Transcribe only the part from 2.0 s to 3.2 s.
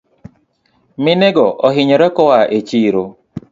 koa echiro